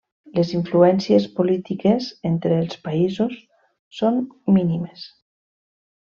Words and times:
Les 0.35 0.51
influències 0.59 1.27
polítiques 1.39 2.07
entre 2.31 2.57
els 2.63 2.79
països 2.89 3.37
són 4.01 4.19
mínimes. 4.57 5.07